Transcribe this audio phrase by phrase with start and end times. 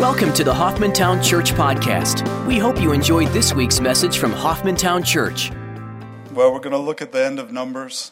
[0.00, 2.46] Welcome to the Hoffmantown Church Podcast.
[2.46, 5.50] We hope you enjoyed this week's message from Hoffmantown Church.
[6.32, 8.10] Well, we're going to look at the end of Numbers.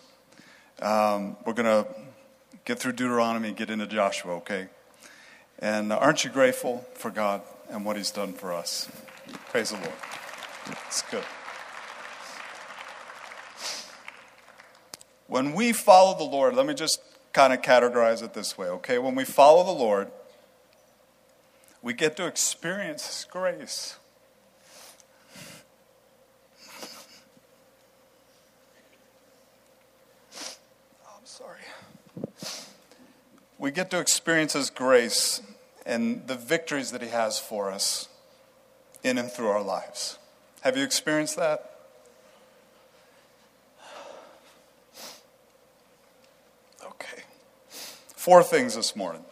[0.82, 1.88] Um, we're going to
[2.66, 4.68] get through Deuteronomy and get into Joshua, okay?
[5.60, 7.40] And aren't you grateful for God
[7.70, 8.86] and what He's done for us?
[9.48, 9.92] Praise the Lord.
[10.88, 11.24] It's good.
[15.26, 17.00] When we follow the Lord, let me just
[17.32, 18.98] kind of categorize it this way, okay?
[18.98, 20.10] When we follow the Lord,
[21.82, 23.96] we get to experience His grace.
[31.04, 31.60] Oh, I'm sorry.
[33.58, 35.40] We get to experience His grace
[35.86, 38.08] and the victories that He has for us
[39.02, 40.18] in and through our lives.
[40.62, 41.78] Have you experienced that?
[46.84, 47.22] Okay.
[47.68, 49.24] Four things this morning.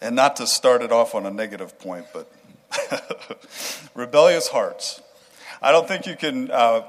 [0.00, 2.30] And not to start it off on a negative point, but
[3.94, 5.00] rebellious hearts.
[5.62, 6.82] I don't think you can uh,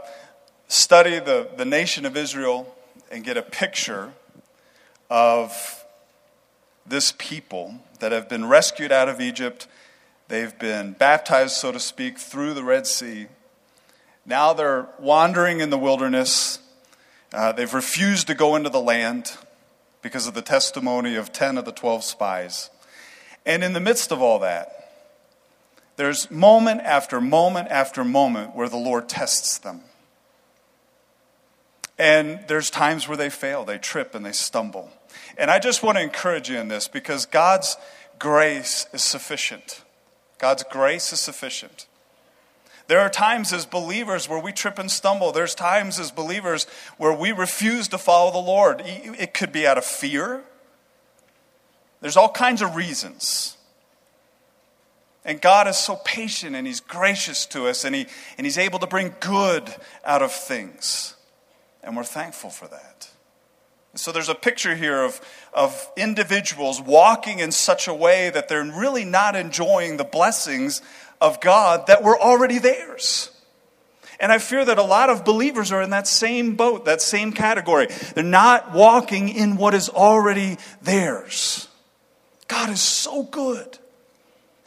[0.68, 2.76] study the, the nation of Israel
[3.10, 4.12] and get a picture
[5.10, 5.86] of
[6.86, 9.68] this people that have been rescued out of Egypt.
[10.28, 13.28] They've been baptized, so to speak, through the Red Sea.
[14.26, 16.60] Now they're wandering in the wilderness.
[17.34, 19.38] Uh, they've refused to go into the land
[20.02, 22.70] because of the testimony of 10 of the 12 spies.
[23.48, 24.92] And in the midst of all that,
[25.96, 29.82] there's moment after moment after moment where the Lord tests them.
[31.98, 34.92] And there's times where they fail, they trip, and they stumble.
[35.38, 37.78] And I just want to encourage you in this because God's
[38.20, 39.82] grace is sufficient.
[40.40, 41.88] God's grace is sufficient.
[42.88, 45.32] There are times as believers where we trip and stumble.
[45.32, 46.68] There's times as believers
[46.98, 48.82] where we refuse to follow the Lord.
[48.86, 50.44] It could be out of fear,
[52.02, 53.58] there's all kinds of reasons.
[55.26, 58.08] And God is so patient and He's gracious to us and, he,
[58.38, 59.74] and He's able to bring good
[60.06, 61.16] out of things.
[61.84, 63.10] And we're thankful for that.
[63.96, 65.20] So there's a picture here of,
[65.54, 70.82] of individuals walking in such a way that they're really not enjoying the blessings
[71.20, 73.32] of God that were already theirs.
[74.20, 77.32] And I fear that a lot of believers are in that same boat, that same
[77.32, 77.88] category.
[78.16, 81.67] They're not walking in what is already theirs.
[82.48, 83.78] God is so good.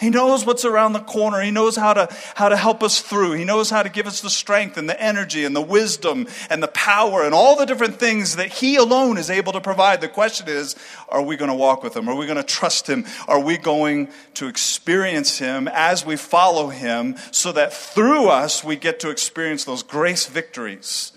[0.00, 1.42] He knows what's around the corner.
[1.42, 3.32] He knows how to, how to help us through.
[3.32, 6.62] He knows how to give us the strength and the energy and the wisdom and
[6.62, 10.00] the power and all the different things that He alone is able to provide.
[10.00, 10.74] The question is
[11.10, 12.08] are we going to walk with Him?
[12.08, 13.04] Are we going to trust Him?
[13.28, 18.76] Are we going to experience Him as we follow Him so that through us we
[18.76, 21.12] get to experience those grace victories?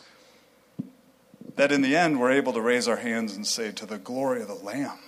[1.56, 4.42] That in the end we're able to raise our hands and say, To the glory
[4.42, 5.00] of the Lamb.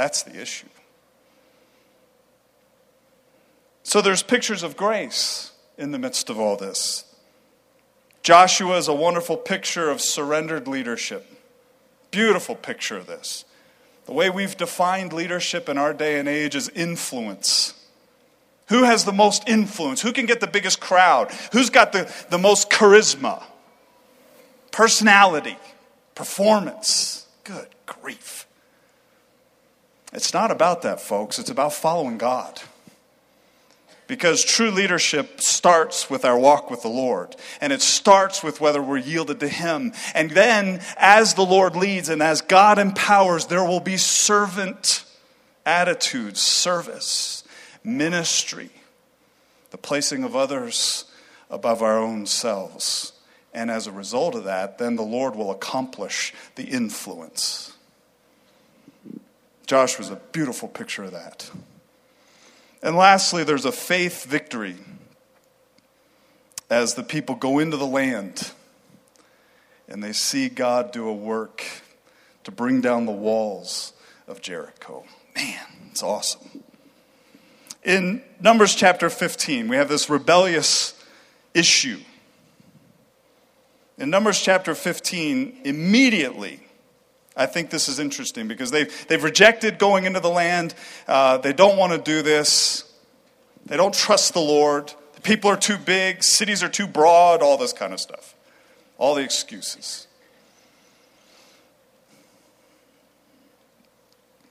[0.00, 0.66] That's the issue.
[3.82, 7.04] So there's pictures of grace in the midst of all this.
[8.22, 11.30] Joshua is a wonderful picture of surrendered leadership.
[12.10, 13.44] Beautiful picture of this.
[14.06, 17.74] The way we've defined leadership in our day and age is influence.
[18.68, 20.00] Who has the most influence?
[20.00, 21.30] Who can get the biggest crowd?
[21.52, 23.42] Who's got the, the most charisma?
[24.70, 25.58] Personality?
[26.14, 27.26] Performance?
[27.44, 28.46] Good grief.
[30.12, 31.38] It's not about that, folks.
[31.38, 32.60] It's about following God.
[34.06, 37.36] Because true leadership starts with our walk with the Lord.
[37.60, 39.92] And it starts with whether we're yielded to Him.
[40.14, 45.04] And then, as the Lord leads and as God empowers, there will be servant
[45.64, 47.44] attitudes, service,
[47.84, 48.70] ministry,
[49.70, 51.04] the placing of others
[51.48, 53.12] above our own selves.
[53.54, 57.69] And as a result of that, then the Lord will accomplish the influence.
[59.70, 61.48] Josh was a beautiful picture of that.
[62.82, 64.74] And lastly, there's a faith victory
[66.68, 68.50] as the people go into the land
[69.86, 71.64] and they see God do a work
[72.42, 73.92] to bring down the walls
[74.26, 75.04] of Jericho.
[75.36, 76.64] Man, it's awesome.
[77.84, 81.00] In Numbers chapter 15, we have this rebellious
[81.54, 82.00] issue.
[83.98, 86.58] In Numbers chapter 15, immediately,
[87.36, 90.74] I think this is interesting because they've, they've rejected going into the land.
[91.06, 92.92] Uh, they don't want to do this.
[93.66, 94.92] They don't trust the Lord.
[95.14, 98.34] The people are too big, cities are too broad, all this kind of stuff.
[98.98, 100.06] All the excuses.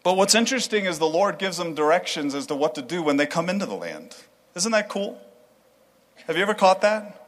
[0.04, 3.18] But what's interesting is the Lord gives them directions as to what to do when
[3.18, 4.16] they come into the land.
[4.56, 5.22] Isn't that cool?
[6.26, 7.19] Have you ever caught that?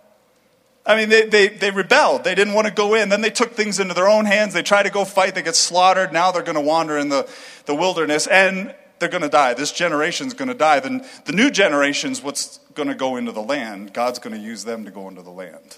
[0.85, 2.23] I mean, they, they, they rebelled.
[2.23, 3.09] They didn't want to go in.
[3.09, 4.53] Then they took things into their own hands.
[4.53, 5.35] They tried to go fight.
[5.35, 6.11] They get slaughtered.
[6.11, 7.29] Now they're going to wander in the,
[7.65, 9.53] the wilderness and they're going to die.
[9.53, 10.79] This generation's going to die.
[10.79, 13.93] Then the new generation's what's going to go into the land.
[13.93, 15.77] God's going to use them to go into the land.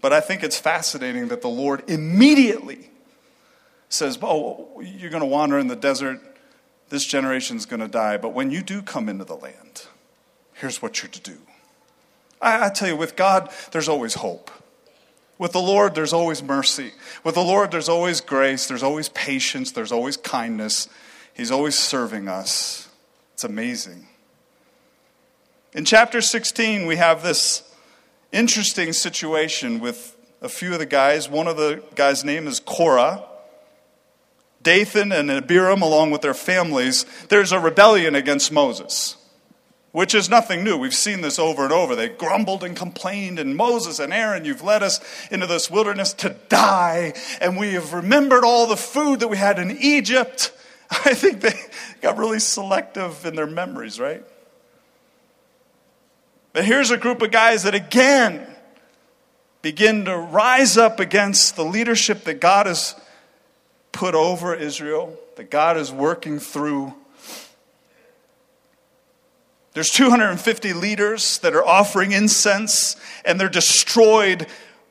[0.00, 2.90] But I think it's fascinating that the Lord immediately
[3.88, 6.20] says, Oh, you're going to wander in the desert.
[6.88, 8.16] This generation's going to die.
[8.16, 9.86] But when you do come into the land,
[10.54, 11.38] here's what you're to do.
[12.42, 14.50] I, I tell you, with God, there's always hope.
[15.38, 16.92] With the Lord, there's always mercy.
[17.24, 18.66] With the Lord, there's always grace.
[18.66, 19.72] There's always patience.
[19.72, 20.88] There's always kindness.
[21.34, 22.88] He's always serving us.
[23.34, 24.06] It's amazing.
[25.72, 27.62] In chapter 16, we have this
[28.30, 31.28] interesting situation with a few of the guys.
[31.28, 33.24] One of the guys' name is Korah.
[34.62, 39.16] Dathan and Abiram, along with their families, there's a rebellion against Moses,
[39.92, 40.76] which is nothing new.
[40.76, 41.94] We've seen this over and over.
[41.94, 45.00] They grumbled and complained, and Moses and Aaron, you've led us
[45.30, 49.58] into this wilderness to die, and we have remembered all the food that we had
[49.58, 50.52] in Egypt.
[50.90, 51.54] I think they
[52.00, 54.24] got really selective in their memories, right?
[56.52, 58.46] But here's a group of guys that again
[59.62, 62.94] begin to rise up against the leadership that God has
[63.92, 66.94] put over Israel, that God is working through.
[69.74, 74.46] There's 250 leaders that are offering incense and they're destroyed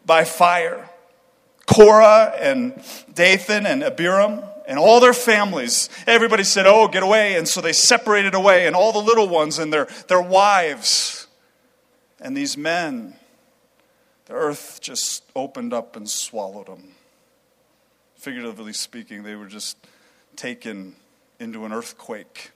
[0.05, 0.89] by fire.
[1.67, 2.81] Korah and
[3.13, 7.35] Dathan and Abiram and all their families, everybody said, Oh, get away.
[7.35, 11.27] And so they separated away, and all the little ones and their, their wives
[12.19, 13.15] and these men,
[14.25, 16.95] the earth just opened up and swallowed them.
[18.15, 19.77] Figuratively speaking, they were just
[20.35, 20.95] taken
[21.39, 22.51] into an earthquake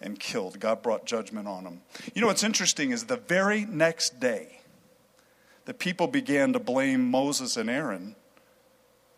[0.00, 0.58] and killed.
[0.60, 1.82] God brought judgment on them.
[2.14, 4.60] You know what's interesting is the very next day,
[5.66, 8.16] the people began to blame Moses and Aaron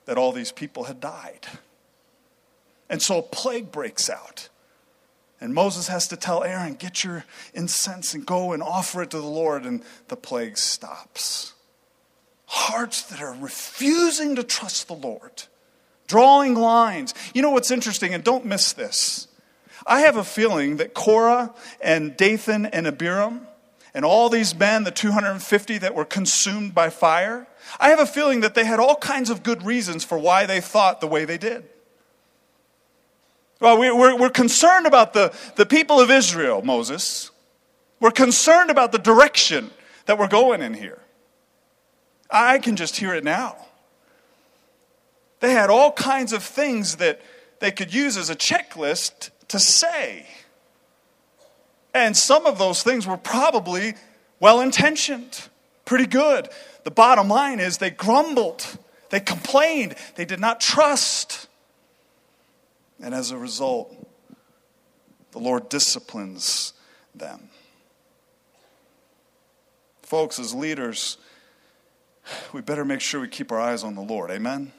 [0.04, 1.46] that all these people had died.
[2.90, 4.48] And so a plague breaks out.
[5.40, 7.24] And Moses has to tell Aaron, get your
[7.54, 11.54] incense and go and offer it to the Lord, and the plague stops.
[12.46, 15.44] Hearts that are refusing to trust the Lord,
[16.06, 17.12] drawing lines.
[17.34, 19.26] You know what's interesting, and don't miss this.
[19.86, 23.46] I have a feeling that Korah and Dathan and Abiram
[23.94, 27.46] and all these men, the 250 that were consumed by fire,
[27.78, 30.60] I have a feeling that they had all kinds of good reasons for why they
[30.60, 31.64] thought the way they did.
[33.60, 37.30] Well, we're, we're concerned about the, the people of Israel, Moses.
[38.00, 39.70] We're concerned about the direction
[40.06, 40.98] that we're going in here.
[42.28, 43.56] I can just hear it now.
[45.40, 47.20] They had all kinds of things that
[47.60, 50.26] they could use as a checklist to say.
[51.92, 53.94] And some of those things were probably
[54.40, 55.48] well intentioned,
[55.84, 56.48] pretty good.
[56.84, 58.66] The bottom line is they grumbled,
[59.10, 61.48] they complained, they did not trust.
[62.98, 63.94] And as a result,
[65.32, 66.72] the Lord disciplines
[67.14, 67.50] them.
[70.00, 71.18] Folks, as leaders,
[72.54, 74.30] we better make sure we keep our eyes on the Lord.
[74.30, 74.72] Amen?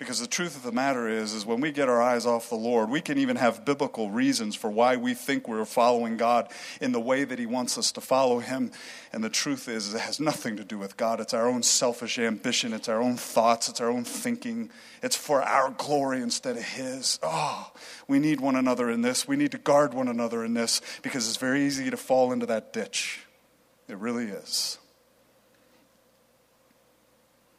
[0.00, 2.54] Because the truth of the matter is, is when we get our eyes off the
[2.54, 6.50] Lord, we can even have biblical reasons for why we think we're following God
[6.80, 8.72] in the way that He wants us to follow Him.
[9.12, 11.20] And the truth is, it has nothing to do with God.
[11.20, 14.70] It's our own selfish ambition, it's our own thoughts, it's our own thinking.
[15.02, 17.18] It's for our glory instead of His.
[17.22, 17.70] Oh,
[18.08, 19.28] we need one another in this.
[19.28, 22.46] We need to guard one another in this because it's very easy to fall into
[22.46, 23.26] that ditch.
[23.86, 24.78] It really is.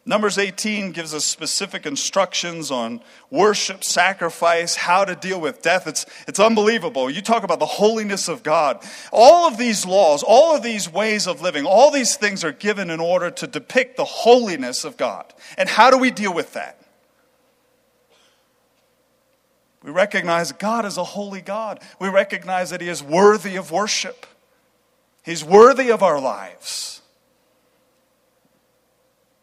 [0.04, 5.86] Numbers 18 gives us specific instructions on worship, sacrifice, how to deal with death.
[5.86, 7.08] It's, it's unbelievable.
[7.08, 8.84] You talk about the holiness of God.
[9.12, 12.90] All of these laws, all of these ways of living, all these things are given
[12.90, 15.32] in order to depict the holiness of God.
[15.56, 16.82] And how do we deal with that?
[19.84, 21.80] We recognize God is a holy God.
[22.00, 24.26] We recognize that He is worthy of worship,
[25.24, 27.01] He's worthy of our lives.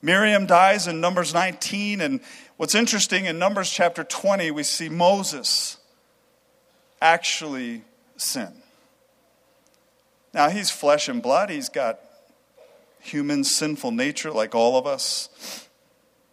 [0.01, 2.21] Miriam dies in Numbers 19, and
[2.57, 5.79] what's interesting in Numbers chapter 20, we see Moses
[7.03, 7.83] actually
[8.17, 8.63] sin.
[10.33, 11.99] Now, he's flesh and blood, he's got
[13.01, 15.69] human sinful nature like all of us.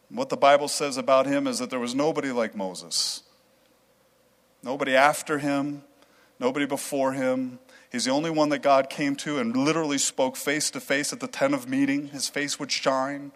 [0.10, 3.24] What the Bible says about him is that there was nobody like Moses.
[4.62, 5.84] Nobody after him,
[6.39, 7.60] nobody before him.
[7.91, 11.19] He's the only one that God came to and literally spoke face to face at
[11.19, 12.07] the tent of meeting.
[12.07, 13.31] His face would shine.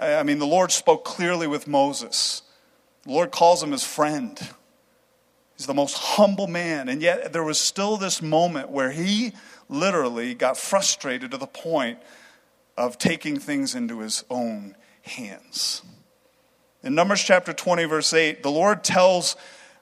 [0.00, 2.42] I mean, the Lord spoke clearly with Moses.
[3.04, 4.38] The Lord calls him his friend.
[5.56, 6.88] He's the most humble man.
[6.88, 9.32] And yet there was still this moment where he
[9.68, 11.98] literally got frustrated to the point
[12.78, 15.82] of taking things into his own hands.
[16.82, 19.36] In Numbers chapter 20, verse 8, the Lord tells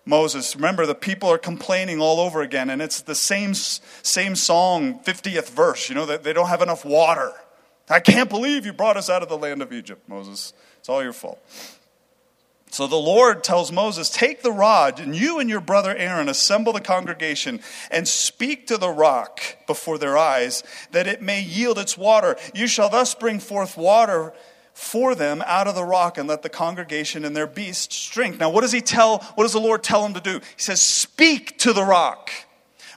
[0.04, 4.98] Moses, remember, the people are complaining all over again, and it's the same, same song,
[5.04, 5.88] 50th verse.
[5.88, 7.32] You know, that they don't have enough water.
[7.90, 10.52] I can't believe you brought us out of the land of Egypt, Moses.
[10.78, 11.40] It's all your fault.
[12.70, 16.72] So the Lord tells Moses, Take the rod, and you and your brother Aaron assemble
[16.72, 21.96] the congregation and speak to the rock before their eyes, that it may yield its
[21.96, 22.36] water.
[22.54, 24.34] You shall thus bring forth water
[24.74, 28.38] for them out of the rock and let the congregation and their beasts drink.
[28.38, 29.18] Now, what does he tell?
[29.34, 30.34] What does the Lord tell him to do?
[30.34, 32.30] He says, Speak to the rock.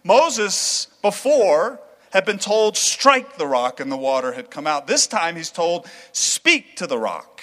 [0.03, 1.79] Moses, before,
[2.11, 4.87] had been told, Strike the rock, and the water had come out.
[4.87, 7.41] This time he's told, Speak to the rock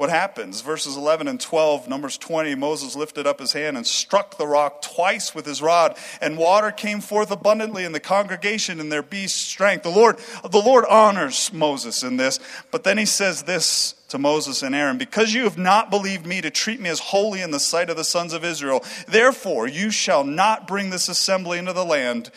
[0.00, 0.62] what happens?
[0.62, 4.80] Verses 11 and 12, Numbers 20, Moses lifted up his hand and struck the rock
[4.80, 9.38] twice with his rod, and water came forth abundantly in the congregation and their beasts'
[9.38, 9.82] strength.
[9.82, 14.62] The Lord, the Lord honors Moses in this, but then he says this to Moses
[14.62, 17.60] and Aaron, because you have not believed me to treat me as holy in the
[17.60, 21.84] sight of the sons of Israel, therefore you shall not bring this assembly into the
[21.84, 22.30] land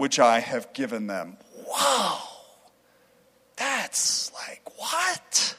[0.00, 1.36] which I have given them.
[1.68, 2.22] Wow.
[3.56, 5.54] That's like, what?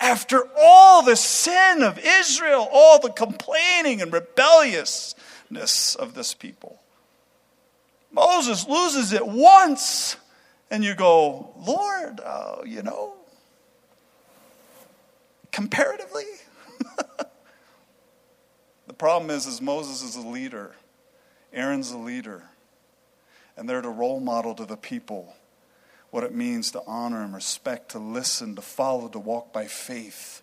[0.00, 6.80] after all the sin of Israel, all the complaining and rebelliousness of this people.
[8.12, 10.16] Moses loses it once,
[10.70, 13.14] and you go, Lord, uh, you know,
[15.52, 16.24] comparatively.
[18.86, 20.74] the problem is, is Moses is a leader,
[21.52, 22.44] Aaron's a leader,
[23.58, 25.34] and they're the role model to the people
[26.10, 30.42] what it means to honor and respect, to listen, to follow, to walk by faith.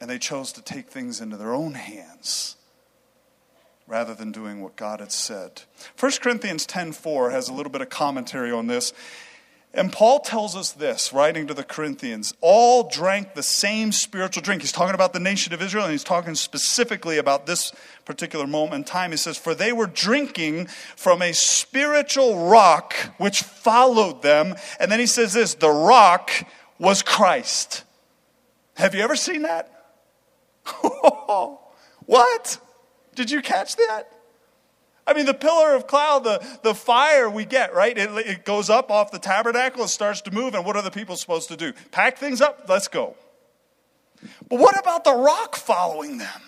[0.00, 2.56] And they chose to take things into their own hands
[3.86, 5.62] rather than doing what God had said.
[5.96, 8.92] 1 Corinthians 10:4 has a little bit of commentary on this.
[9.74, 14.60] And Paul tells us this, writing to the Corinthians all drank the same spiritual drink.
[14.60, 17.72] He's talking about the nation of Israel, and he's talking specifically about this
[18.04, 19.12] particular moment in time.
[19.12, 24.56] He says, For they were drinking from a spiritual rock which followed them.
[24.78, 26.30] And then he says this the rock
[26.78, 27.84] was Christ.
[28.74, 29.70] Have you ever seen that?
[32.04, 32.58] what?
[33.14, 34.11] Did you catch that?
[35.06, 37.96] I mean, the pillar of cloud, the, the fire we get, right?
[37.96, 40.90] It, it goes up off the tabernacle, it starts to move, and what are the
[40.90, 41.72] people supposed to do?
[41.90, 42.66] Pack things up?
[42.68, 43.16] Let's go.
[44.48, 46.40] But what about the rock following them?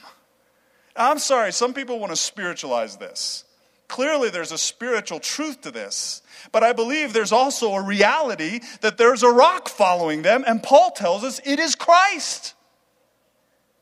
[0.97, 3.45] I'm sorry, some people want to spiritualize this.
[3.89, 6.23] Clearly, there's a spiritual truth to this.
[6.53, 10.93] But I believe there's also a reality that there's a rock following them, and Paul
[10.93, 12.55] tells us it is Christ.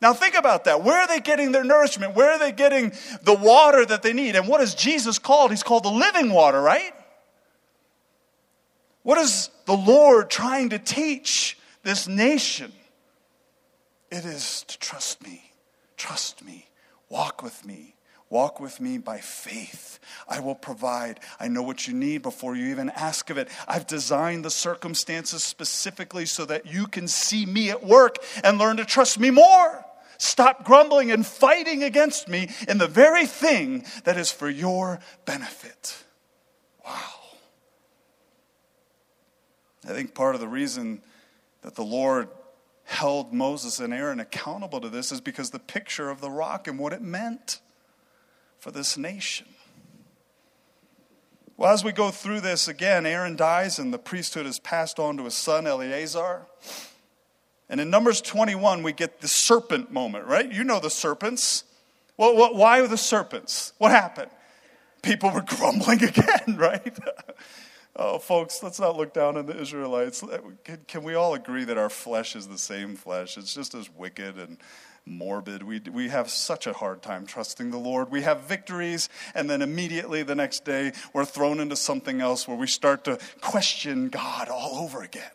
[0.03, 0.83] Now, think about that.
[0.83, 2.17] Where are they getting their nourishment?
[2.17, 2.93] Where are they getting
[3.23, 4.35] the water that they need?
[4.35, 5.53] And what is Jesus called?
[5.53, 6.93] He's called the living water, right?
[9.05, 12.73] What is the Lord trying to teach this nation?
[14.11, 15.53] It is to trust me,
[15.97, 16.69] trust me,
[17.09, 17.95] walk with me,
[18.29, 20.01] walk with me by faith.
[20.29, 21.21] I will provide.
[21.39, 23.49] I know what you need before you even ask of it.
[23.69, 28.79] I've designed the circumstances specifically so that you can see me at work and learn
[28.79, 29.85] to trust me more.
[30.23, 36.05] Stop grumbling and fighting against me in the very thing that is for your benefit.
[36.87, 36.93] Wow.
[39.85, 41.03] I think part of the reason
[41.63, 42.29] that the Lord
[42.85, 46.79] held Moses and Aaron accountable to this is because the picture of the rock and
[46.79, 47.59] what it meant
[48.61, 49.49] for this nation.
[51.57, 55.17] Well, as we go through this again, Aaron dies and the priesthood is passed on
[55.17, 56.47] to his son Eleazar.
[57.73, 60.53] And in Numbers 21, we get the serpent moment, right?
[60.53, 61.65] You know the serpents.
[62.19, 63.73] Well, what, why the serpents?
[63.79, 64.31] What happened?
[65.01, 66.99] People were grumbling again, right?
[67.97, 70.23] oh, folks, let's not look down on the Israelites.
[70.65, 73.39] Can, can we all agree that our flesh is the same flesh?
[73.39, 74.59] It's just as wicked and
[75.07, 75.63] morbid.
[75.63, 78.11] We, we have such a hard time trusting the Lord.
[78.11, 82.57] We have victories, and then immediately the next day, we're thrown into something else where
[82.57, 85.31] we start to question God all over again.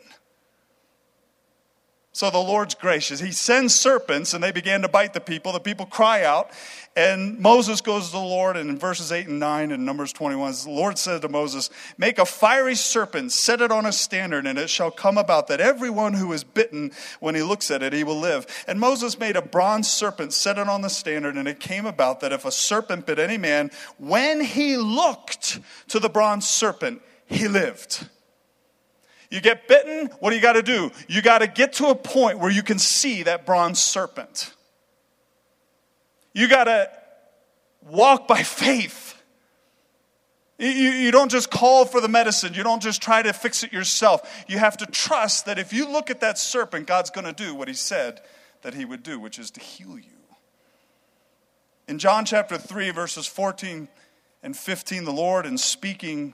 [2.17, 3.19] So the Lord's gracious.
[3.19, 5.51] He sends serpents and they began to bite the people.
[5.51, 6.50] The people cry out.
[6.95, 10.51] And Moses goes to the Lord, and in verses 8 and 9 in Numbers 21,
[10.63, 14.57] the Lord said to Moses, Make a fiery serpent, set it on a standard, and
[14.57, 18.03] it shall come about that everyone who is bitten, when he looks at it, he
[18.03, 18.47] will live.
[18.67, 22.21] And Moses made a bronze serpent, set it on the standard, and it came about
[22.21, 23.69] that if a serpent bit any man,
[24.00, 25.59] when he looked
[25.89, 28.07] to the bronze serpent, he lived.
[29.29, 30.91] You get bitten, what do you got to do?
[31.07, 34.53] You got to get to a point where you can see that bronze serpent.
[36.34, 36.89] You got to
[37.81, 39.22] walk by faith.
[40.57, 42.53] You, you don't just call for the medicine.
[42.53, 44.46] You don't just try to fix it yourself.
[44.48, 47.53] You have to trust that if you look at that serpent, God's going to do
[47.53, 48.22] what he said
[48.62, 50.12] that he would do, which is to heal you.
[51.88, 53.88] In John chapter 3, verses 14
[54.41, 56.34] and 15, the Lord, in speaking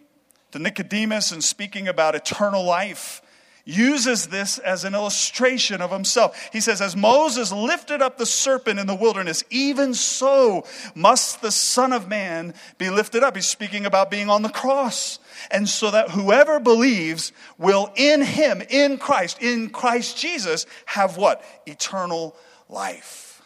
[0.54, 3.22] to Nicodemus and speaking about eternal life,
[3.66, 6.50] uses this as an illustration of himself.
[6.54, 11.52] He says, As Moses lifted up the serpent in the wilderness, even so must the
[11.52, 13.36] Son of Man be lifted up.
[13.36, 15.18] He's speaking about being on the cross.
[15.50, 21.44] And so that whoever believes will in him, in Christ, in Christ Jesus, have what?
[21.66, 22.36] Eternal
[22.70, 23.42] life.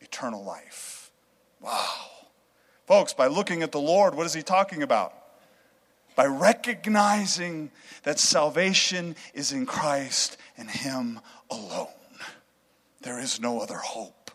[0.00, 1.10] Eternal life.
[1.60, 2.06] Wow.
[2.86, 5.12] Folks, by looking at the Lord, what is he talking about?
[6.18, 7.70] By recognizing
[8.02, 11.86] that salvation is in Christ and Him alone.
[13.02, 14.32] There is no other hope.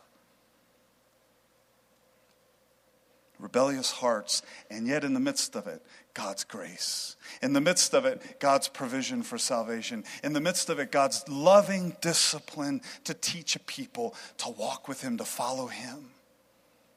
[3.38, 7.18] Rebellious hearts, and yet in the midst of it, God's grace.
[7.42, 10.06] In the midst of it, God's provision for salvation.
[10.24, 15.02] In the midst of it, God's loving discipline to teach a people to walk with
[15.02, 16.12] Him, to follow Him,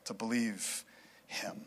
[0.04, 0.84] to believe
[1.26, 1.66] Him.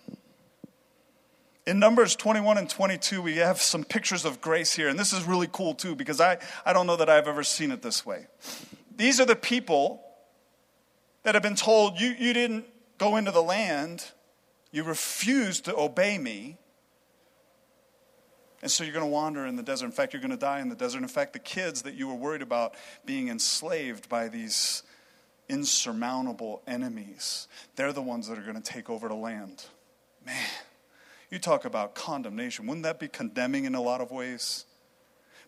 [1.69, 4.87] In Numbers 21 and 22, we have some pictures of grace here.
[4.89, 7.69] And this is really cool too, because I, I don't know that I've ever seen
[7.69, 8.25] it this way.
[8.97, 10.01] These are the people
[11.21, 12.65] that have been told, you, you didn't
[12.97, 14.03] go into the land,
[14.71, 16.57] you refused to obey me.
[18.63, 19.85] And so you're going to wander in the desert.
[19.85, 21.03] In fact, you're going to die in the desert.
[21.03, 22.73] In fact, the kids that you were worried about
[23.05, 24.81] being enslaved by these
[25.47, 29.65] insurmountable enemies, they're the ones that are going to take over the land.
[30.25, 30.35] Man.
[31.29, 32.65] You talk about condemnation.
[32.65, 34.65] Wouldn't that be condemning in a lot of ways?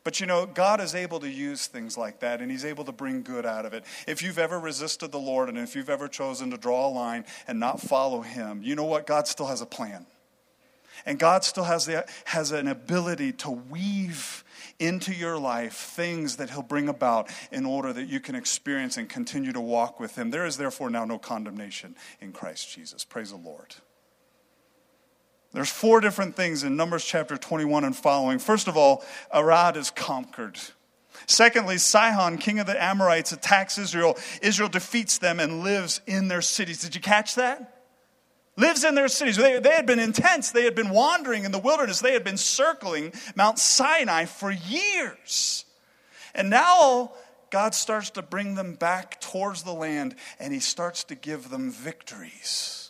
[0.04, 2.92] But you know, God is able to use things like that, and He's able to
[2.92, 3.84] bring good out of it.
[4.08, 7.26] If you've ever resisted the Lord, and if you've ever chosen to draw a line
[7.48, 9.06] and not follow Him, you know what?
[9.06, 10.06] God still has a plan.
[11.06, 14.44] And God still has, the, has an ability to weave
[14.80, 19.08] into your life things that He'll bring about in order that you can experience and
[19.08, 20.32] continue to walk with Him.
[20.32, 23.04] There is therefore now no condemnation in Christ Jesus.
[23.04, 23.76] Praise the Lord.
[25.54, 28.40] There's four different things in Numbers chapter 21 and following.
[28.40, 30.58] First of all, Arad is conquered.
[31.28, 34.18] Secondly, Sihon, king of the Amorites, attacks Israel.
[34.42, 36.82] Israel defeats them and lives in their cities.
[36.82, 37.84] Did you catch that?
[38.56, 39.36] Lives in their cities.
[39.36, 40.52] They, they had been in tents.
[40.52, 42.00] They had been wandering in the wilderness.
[42.00, 45.66] They had been circling Mount Sinai for years.
[46.34, 47.12] And now
[47.50, 51.72] God starts to bring them back towards the land and he starts to give them
[51.72, 52.81] victories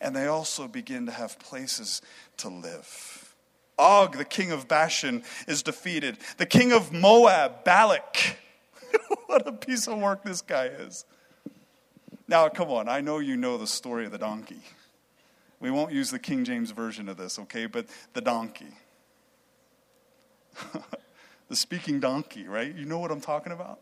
[0.00, 2.02] and they also begin to have places
[2.38, 3.34] to live.
[3.78, 6.16] Og, the king of Bashan, is defeated.
[6.38, 8.38] The king of Moab, Balak,
[9.26, 11.04] what a piece of work this guy is.
[12.28, 14.60] Now, come on, I know you know the story of the donkey.
[15.60, 17.66] We won't use the King James version of this, okay?
[17.66, 18.74] But the donkey.
[21.48, 22.74] the speaking donkey, right?
[22.74, 23.80] You know what I'm talking about?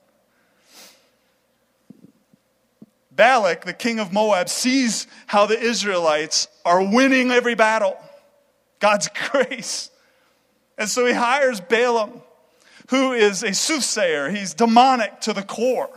[3.15, 7.97] Balak, the king of Moab, sees how the Israelites are winning every battle.
[8.81, 9.91] God's grace.
[10.77, 12.23] And so he hires Balaam,
[12.91, 14.31] who is a soothsayer.
[14.31, 15.91] He's demonic to the core.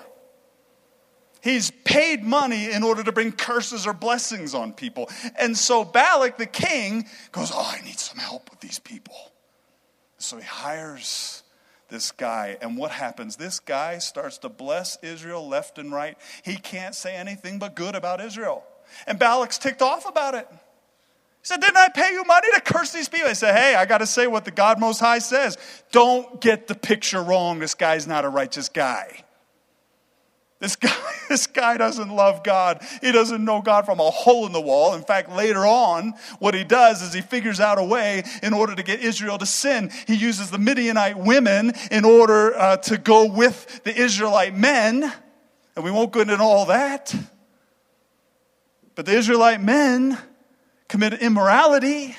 [1.41, 5.10] He's paid money in order to bring curses or blessings on people.
[5.39, 9.15] And so Balak, the king, goes, Oh, I need some help with these people.
[10.17, 11.43] So he hires
[11.89, 12.58] this guy.
[12.62, 13.36] And what happens?
[13.36, 16.17] This guy starts to bless Israel left and right.
[16.43, 18.63] He can't say anything but good about Israel.
[19.06, 20.47] And Balak's ticked off about it.
[20.50, 20.56] He
[21.43, 23.30] said, Didn't I pay you money to curse these people?
[23.30, 25.58] I said, Hey, I got to say what the God Most High says.
[25.91, 27.60] Don't get the picture wrong.
[27.60, 29.23] This guy's not a righteous guy.
[30.60, 30.96] This guy,
[31.30, 32.82] this guy doesn't love God.
[33.02, 34.93] He doesn't know God from a hole in the wall.
[34.93, 38.76] In fact, later on, what he does is he figures out a way in order
[38.76, 39.91] to get Israel to sin.
[40.08, 45.12] He uses the Midianite women in order uh, to go with the Israelite men.
[45.76, 47.13] And we won't go into all that.
[48.96, 50.17] But the Israelite men
[50.88, 52.17] committed immorality.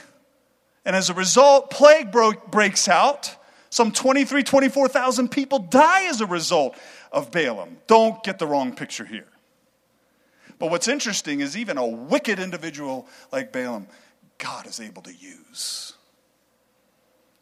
[0.84, 3.34] And as a result, plague breaks out.
[3.70, 6.76] Some 23, 24,000 people die as a result
[7.12, 7.78] of Balaam.
[7.86, 9.28] Don't get the wrong picture here.
[10.58, 13.86] But what's interesting is even a wicked individual like Balaam,
[14.38, 15.94] God is able to use.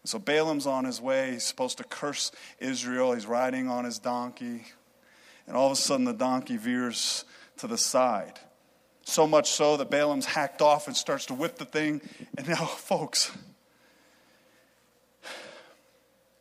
[0.04, 1.32] So Balaam's on his way.
[1.32, 3.12] He's supposed to curse Israel.
[3.12, 4.64] He's riding on his donkey.
[5.46, 7.24] And all of a sudden, the donkey veers
[7.58, 8.38] to the side.
[9.04, 12.00] So much so that Balaam's hacked off and starts to whip the thing.
[12.36, 13.36] And now, folks,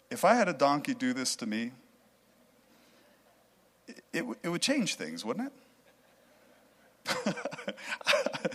[0.10, 1.72] if I had a donkey do this to me,
[4.16, 5.52] it, it would change things, wouldn't
[7.08, 7.36] it?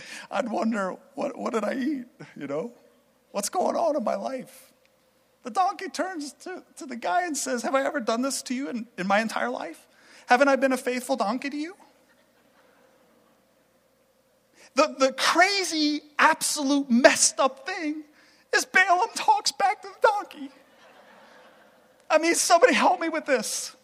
[0.31, 2.05] I'd wonder, what, what did I eat?
[2.35, 2.73] You know?
[3.31, 4.73] What's going on in my life?
[5.43, 8.53] The donkey turns to, to the guy and says, Have I ever done this to
[8.53, 9.87] you in, in my entire life?
[10.27, 11.75] Haven't I been a faithful donkey to you?
[14.75, 18.03] The, the crazy, absolute messed up thing
[18.53, 20.49] is Balaam talks back to the donkey.
[22.09, 23.75] I mean, somebody help me with this.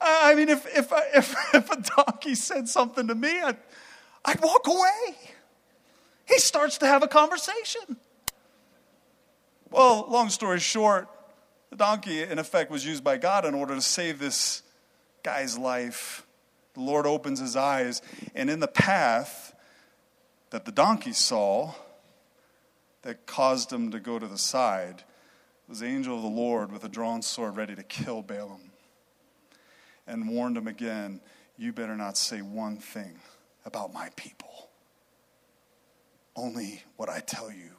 [0.00, 3.56] I mean, if, if, if, if a donkey said something to me, I'd,
[4.24, 5.16] I'd walk away.
[6.26, 7.96] He starts to have a conversation.
[9.70, 11.08] Well, long story short,
[11.70, 14.62] the donkey, in effect, was used by God in order to save this
[15.22, 16.26] guy's life.
[16.74, 18.02] The Lord opens his eyes,
[18.34, 19.54] and in the path
[20.50, 21.72] that the donkey saw
[23.02, 25.02] that caused him to go to the side
[25.68, 28.67] was the angel of the Lord with a drawn sword ready to kill Balaam
[30.08, 31.20] and warned him again
[31.58, 33.18] you better not say one thing
[33.64, 34.70] about my people.
[36.36, 37.72] Only what I tell you,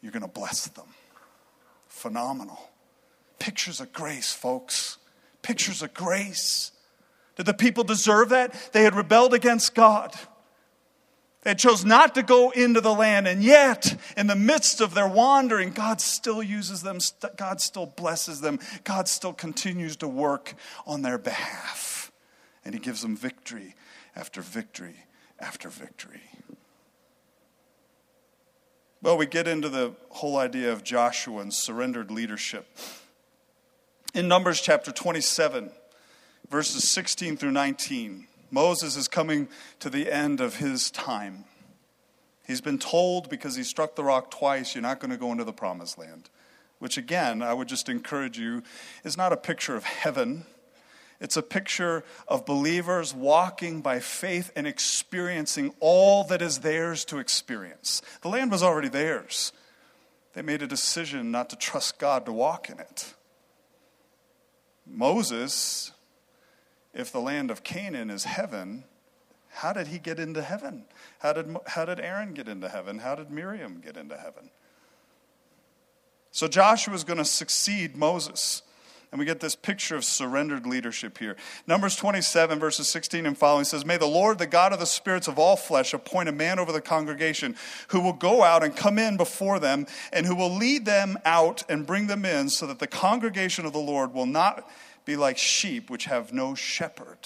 [0.00, 0.86] you're going to bless them.
[1.86, 2.70] Phenomenal.
[3.38, 4.96] Pictures of grace, folks.
[5.42, 6.72] Pictures of grace.
[7.36, 8.72] Did the people deserve that?
[8.72, 10.14] They had rebelled against God.
[11.46, 15.06] They chose not to go into the land, and yet, in the midst of their
[15.06, 16.98] wandering, God still uses them,
[17.36, 20.54] God still blesses them, God still continues to work
[20.88, 22.10] on their behalf.
[22.64, 23.76] And He gives them victory
[24.16, 24.96] after victory
[25.38, 26.22] after victory.
[29.00, 32.66] Well, we get into the whole idea of Joshua and surrendered leadership.
[34.14, 35.70] In Numbers chapter 27,
[36.50, 39.48] verses 16 through 19, Moses is coming
[39.80, 41.44] to the end of his time.
[42.46, 45.44] He's been told because he struck the rock twice, you're not going to go into
[45.44, 46.30] the promised land.
[46.78, 48.62] Which, again, I would just encourage you,
[49.02, 50.44] is not a picture of heaven.
[51.20, 57.18] It's a picture of believers walking by faith and experiencing all that is theirs to
[57.18, 58.02] experience.
[58.20, 59.52] The land was already theirs.
[60.34, 63.14] They made a decision not to trust God to walk in it.
[64.86, 65.92] Moses
[66.96, 68.84] if the land of Canaan is heaven,
[69.50, 70.84] how did he get into heaven?
[71.20, 72.98] How did, how did Aaron get into heaven?
[72.98, 74.50] How did Miriam get into heaven?
[76.30, 78.62] So Joshua is going to succeed Moses.
[79.12, 81.36] And we get this picture of surrendered leadership here.
[81.66, 85.28] Numbers 27, verses 16 and following says, May the Lord, the God of the spirits
[85.28, 87.56] of all flesh, appoint a man over the congregation
[87.88, 91.62] who will go out and come in before them, and who will lead them out
[91.68, 94.68] and bring them in, so that the congregation of the Lord will not
[95.06, 97.18] be like sheep which have no shepherd.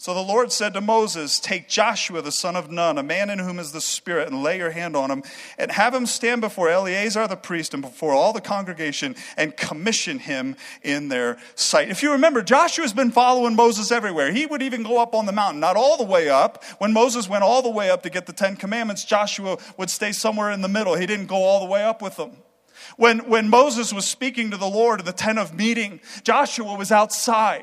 [0.00, 3.40] So the Lord said to Moses, Take Joshua the son of Nun, a man in
[3.40, 5.24] whom is the Spirit, and lay your hand on him,
[5.58, 10.20] and have him stand before Eleazar the priest and before all the congregation, and commission
[10.20, 11.88] him in their sight.
[11.88, 14.30] If you remember, Joshua's been following Moses everywhere.
[14.30, 16.62] He would even go up on the mountain, not all the way up.
[16.78, 20.12] When Moses went all the way up to get the Ten Commandments, Joshua would stay
[20.12, 20.94] somewhere in the middle.
[20.94, 22.36] He didn't go all the way up with them.
[22.98, 26.90] When, when Moses was speaking to the Lord in the tent of meeting, Joshua was
[26.90, 27.62] outside.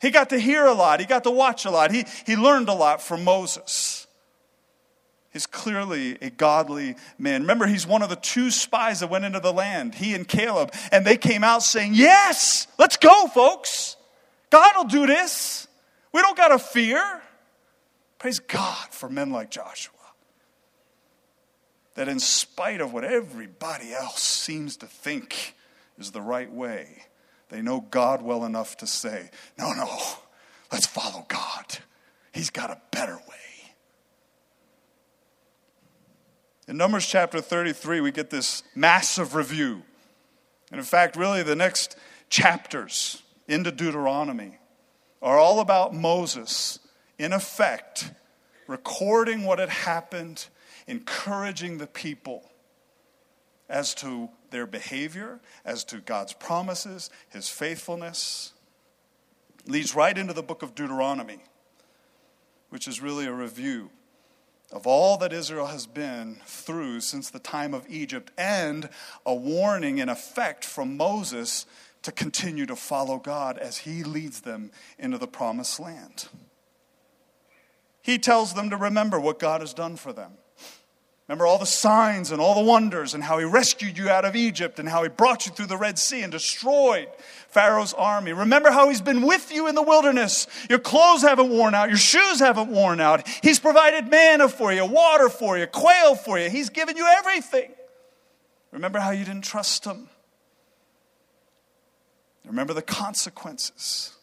[0.00, 2.68] He got to hear a lot, he got to watch a lot, he, he learned
[2.68, 4.08] a lot from Moses.
[5.32, 7.42] He's clearly a godly man.
[7.42, 10.74] Remember, he's one of the two spies that went into the land, he and Caleb,
[10.90, 13.96] and they came out saying, Yes, let's go, folks.
[14.50, 15.68] God will do this.
[16.12, 17.22] We don't got to fear.
[18.18, 19.97] Praise God for men like Joshua
[21.98, 25.56] that in spite of what everybody else seems to think
[25.98, 27.02] is the right way,
[27.48, 29.98] they know God well enough to say, no, no,
[30.70, 31.78] let's follow God.
[32.32, 33.72] He's got a better way.
[36.68, 39.82] In Numbers chapter 33, we get this massive review.
[40.70, 41.96] And in fact, really, the next
[42.30, 44.58] chapters into Deuteronomy
[45.20, 46.78] are all about Moses,
[47.18, 48.12] in effect,
[48.68, 50.46] recording what had happened
[50.88, 52.50] encouraging the people
[53.68, 58.52] as to their behavior, as to God's promises, his faithfulness.
[59.66, 61.38] Leads right into the book of Deuteronomy,
[62.70, 63.90] which is really a review
[64.70, 68.88] of all that Israel has been through since the time of Egypt and
[69.24, 71.64] a warning in effect from Moses
[72.02, 76.28] to continue to follow God as he leads them into the promised land.
[78.02, 80.32] He tells them to remember what God has done for them.
[81.28, 84.34] Remember all the signs and all the wonders and how he rescued you out of
[84.34, 87.08] Egypt and how he brought you through the Red Sea and destroyed
[87.48, 88.32] Pharaoh's army.
[88.32, 90.46] Remember how he's been with you in the wilderness.
[90.70, 93.28] Your clothes haven't worn out, your shoes haven't worn out.
[93.42, 96.48] He's provided manna for you, water for you, quail for you.
[96.48, 97.72] He's given you everything.
[98.72, 100.08] Remember how you didn't trust him.
[102.46, 104.14] Remember the consequences.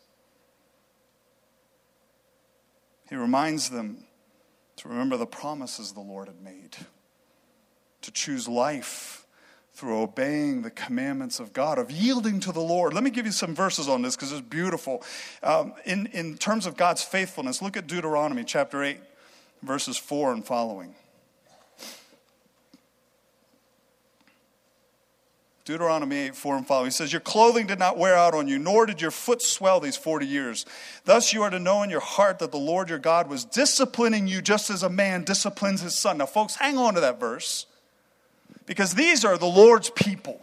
[3.08, 4.06] He reminds them
[4.78, 6.76] to remember the promises the Lord had made,
[8.06, 9.26] to choose life
[9.76, 12.94] through obeying the commandments of God, of yielding to the Lord.
[12.94, 15.04] Let me give you some verses on this because it's beautiful.
[15.44, 18.98] Um, in, in terms of God's faithfulness, look at Deuteronomy chapter 8,
[19.62, 20.96] verses 4 and following.
[25.65, 26.88] Deuteronomy 8, 4 and following.
[26.88, 29.80] He says, Your clothing did not wear out on you, nor did your foot swell
[29.82, 30.65] these 40 years.
[31.04, 34.28] Thus you are to know in your heart that the Lord your God was disciplining
[34.28, 36.20] you just as a man disciplines his son.
[36.20, 37.65] Now, folks, hang on to that verse
[38.65, 40.41] because these are the Lord's people.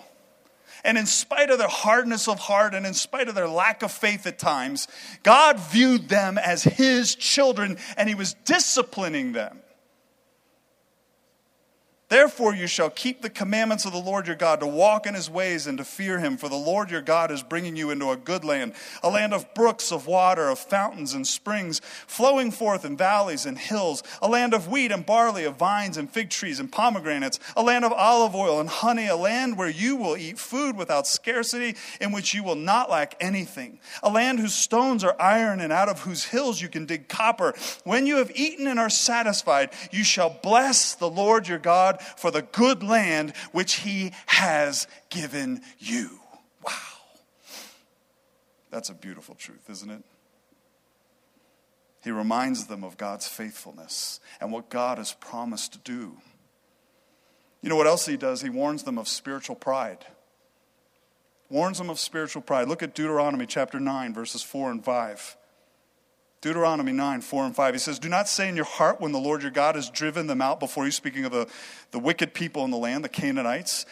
[0.84, 3.92] And in spite of their hardness of heart and in spite of their lack of
[3.92, 4.88] faith at times,
[5.22, 9.61] God viewed them as his children and he was disciplining them.
[12.12, 15.30] Therefore, you shall keep the commandments of the Lord your God, to walk in his
[15.30, 16.36] ways and to fear him.
[16.36, 19.54] For the Lord your God is bringing you into a good land, a land of
[19.54, 24.52] brooks of water, of fountains and springs, flowing forth in valleys and hills, a land
[24.52, 28.34] of wheat and barley, of vines and fig trees and pomegranates, a land of olive
[28.34, 32.44] oil and honey, a land where you will eat food without scarcity, in which you
[32.44, 36.60] will not lack anything, a land whose stones are iron and out of whose hills
[36.60, 37.54] you can dig copper.
[37.84, 42.30] When you have eaten and are satisfied, you shall bless the Lord your God for
[42.30, 46.20] the good land which he has given you.
[46.64, 46.72] Wow.
[48.70, 50.02] That's a beautiful truth, isn't it?
[52.02, 56.16] He reminds them of God's faithfulness and what God has promised to do.
[57.62, 58.42] You know what else he does?
[58.42, 60.04] He warns them of spiritual pride.
[61.48, 62.66] Warns them of spiritual pride.
[62.66, 65.36] Look at Deuteronomy chapter 9, verses 4 and 5.
[66.42, 67.74] Deuteronomy 9, 4 and 5.
[67.74, 70.26] He says, Do not say in your heart when the Lord your God has driven
[70.26, 71.46] them out before you, speaking of the,
[71.92, 73.86] the wicked people in the land, the Canaanites.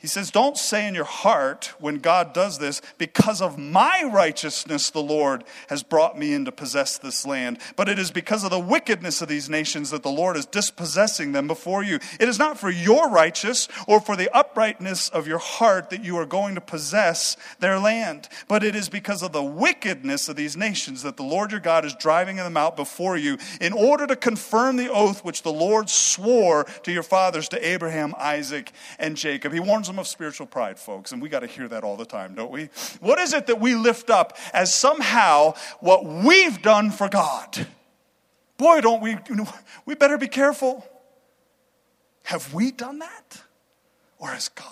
[0.00, 4.88] He says, Don't say in your heart when God does this, because of my righteousness
[4.88, 7.58] the Lord has brought me in to possess this land.
[7.76, 11.32] But it is because of the wickedness of these nations that the Lord is dispossessing
[11.32, 11.96] them before you.
[12.18, 16.16] It is not for your righteous or for the uprightness of your heart that you
[16.16, 20.56] are going to possess their land, but it is because of the wickedness of these
[20.56, 24.16] nations that the Lord your God is driving them out before you in order to
[24.16, 29.52] confirm the oath which the Lord swore to your fathers, to Abraham, Isaac, and Jacob.
[29.52, 32.34] He warns of spiritual pride, folks, and we got to hear that all the time,
[32.34, 32.68] don't we?
[33.00, 37.66] What is it that we lift up as somehow what we've done for God?
[38.56, 39.16] Boy, don't we,
[39.86, 40.86] we better be careful.
[42.24, 43.42] Have we done that?
[44.18, 44.66] Or has God?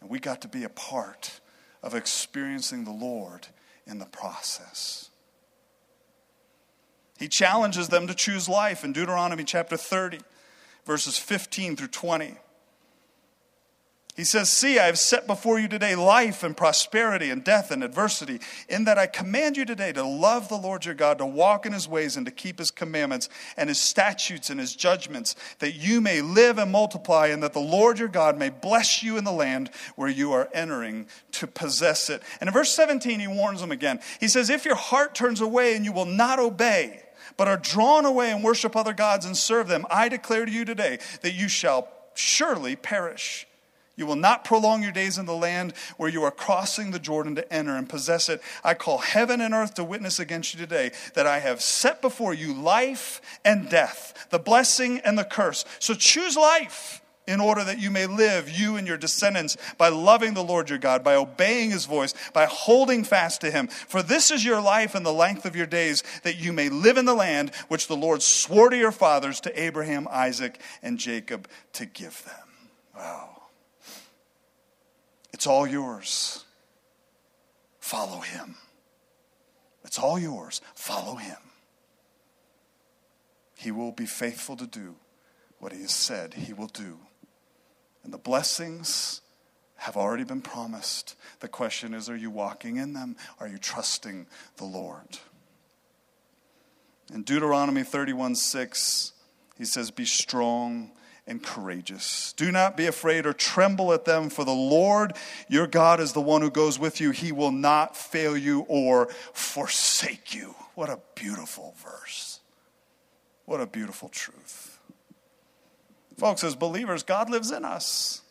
[0.00, 1.40] And we got to be a part
[1.82, 3.46] of experiencing the Lord
[3.86, 5.10] in the process.
[7.18, 10.18] He challenges them to choose life in Deuteronomy chapter 30,
[10.84, 12.36] verses 15 through 20.
[14.16, 17.84] He says, See, I have set before you today life and prosperity and death and
[17.84, 21.66] adversity, in that I command you today to love the Lord your God, to walk
[21.66, 25.74] in his ways and to keep his commandments and his statutes and his judgments, that
[25.74, 29.24] you may live and multiply, and that the Lord your God may bless you in
[29.24, 32.22] the land where you are entering to possess it.
[32.40, 34.00] And in verse 17, he warns them again.
[34.18, 37.02] He says, If your heart turns away and you will not obey,
[37.36, 40.64] but are drawn away and worship other gods and serve them, I declare to you
[40.64, 43.46] today that you shall surely perish.
[43.96, 47.34] You will not prolong your days in the land where you are crossing the Jordan
[47.36, 48.42] to enter and possess it.
[48.62, 52.34] I call heaven and earth to witness against you today that I have set before
[52.34, 55.64] you life and death, the blessing and the curse.
[55.78, 60.34] So choose life in order that you may live, you and your descendants, by loving
[60.34, 63.66] the Lord your God, by obeying his voice, by holding fast to him.
[63.66, 66.98] For this is your life and the length of your days, that you may live
[66.98, 71.48] in the land which the Lord swore to your fathers, to Abraham, Isaac, and Jacob,
[71.72, 72.34] to give them.
[72.94, 73.35] Wow.
[75.36, 76.46] It's all yours.
[77.78, 78.56] Follow him.
[79.84, 80.62] It's all yours.
[80.74, 81.36] Follow him.
[83.54, 84.94] He will be faithful to do
[85.58, 87.00] what he has said he will do.
[88.02, 89.20] And the blessings
[89.74, 91.16] have already been promised.
[91.40, 93.14] The question is are you walking in them?
[93.38, 95.18] Are you trusting the Lord?
[97.12, 99.12] In Deuteronomy 31 6,
[99.58, 100.92] he says, Be strong
[101.26, 102.32] and courageous.
[102.34, 105.14] Do not be afraid or tremble at them, for the Lord
[105.48, 107.10] your God is the one who goes with you.
[107.10, 110.54] He will not fail you or forsake you.
[110.74, 112.40] What a beautiful verse.
[113.44, 114.78] What a beautiful truth.
[116.16, 118.22] Folks, as believers, God lives in us,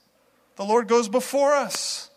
[0.56, 2.10] the Lord goes before us.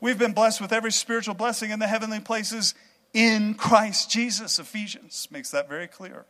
[0.00, 2.74] We've been blessed with every spiritual blessing in the heavenly places
[3.12, 4.58] in Christ Jesus.
[4.58, 6.24] Ephesians makes that very clear.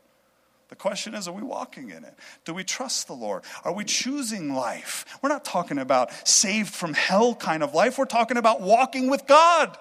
[0.70, 2.14] The question is, are we walking in it?
[2.44, 3.42] Do we trust the Lord?
[3.64, 5.04] Are we choosing life?
[5.20, 7.98] We're not talking about saved from hell kind of life.
[7.98, 9.76] We're talking about walking with God.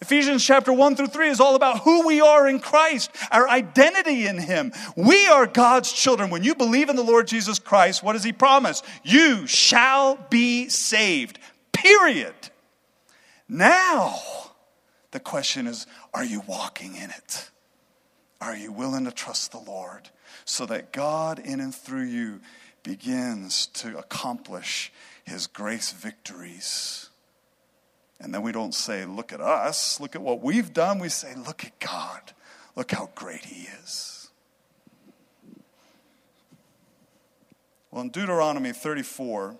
[0.00, 4.26] Ephesians chapter 1 through 3 is all about who we are in Christ, our identity
[4.26, 4.72] in Him.
[4.96, 6.30] We are God's children.
[6.30, 8.82] When you believe in the Lord Jesus Christ, what does He promise?
[9.04, 11.38] You shall be saved.
[11.72, 12.34] Period.
[13.46, 14.18] Now,
[15.10, 17.50] the question is are you walking in it?
[18.42, 20.10] Are you willing to trust the Lord
[20.44, 22.40] so that God in and through you
[22.82, 24.92] begins to accomplish
[25.24, 27.08] His grace victories?
[28.18, 30.98] And then we don't say, look at us, look at what we've done.
[30.98, 32.32] We say, look at God,
[32.74, 34.28] look how great He is.
[37.92, 39.54] Well, in Deuteronomy 34,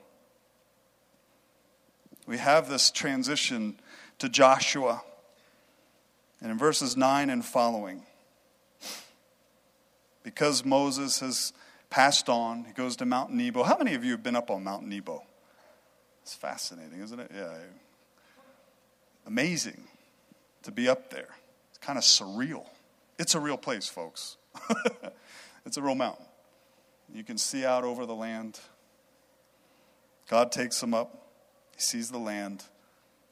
[2.27, 3.79] we have this transition
[4.19, 5.05] to Joshua.
[6.41, 8.03] And in verses 9 and following,
[10.23, 11.53] because Moses has
[11.91, 13.63] passed on, he goes to Mount Nebo.
[13.63, 15.23] How many of you have been up on Mount Nebo?
[16.23, 17.31] It's fascinating, isn't it?
[17.35, 17.59] Yeah
[19.27, 19.85] amazing
[20.63, 21.29] to be up there.
[21.71, 22.67] It's kind of surreal.
[23.19, 24.37] It's a real place, folks.
[25.67, 26.27] it's a real mountain.
[27.13, 28.59] You can see out over the land.
[30.29, 31.27] God takes him up,
[31.75, 32.65] he sees the land,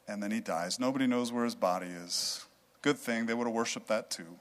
[0.06, 0.78] and then he dies.
[0.78, 2.44] Nobody knows where his body is.
[2.82, 4.38] Good thing, they would have worshiped that too.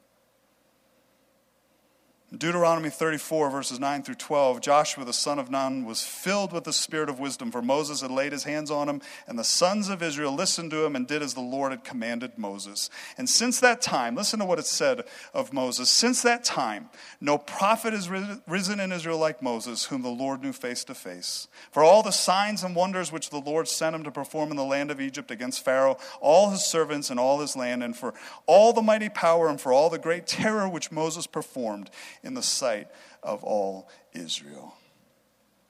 [2.38, 6.72] Deuteronomy 34, verses 9 through 12, Joshua the son of Nun was filled with the
[6.72, 10.04] spirit of wisdom, for Moses had laid his hands on him, and the sons of
[10.04, 12.92] Israel listened to him and did as the Lord had commanded Moses.
[13.18, 15.90] And since that time, listen to what it said of Moses.
[15.90, 18.08] Since that time, no prophet has
[18.48, 21.48] risen in Israel like Moses, whom the Lord knew face to face.
[21.72, 24.64] For all the signs and wonders which the Lord sent him to perform in the
[24.64, 28.14] land of Egypt against Pharaoh, all his servants, and all his land, and for
[28.46, 31.90] all the mighty power and for all the great terror which Moses performed
[32.24, 32.88] in the sight
[33.24, 34.76] of all Israel.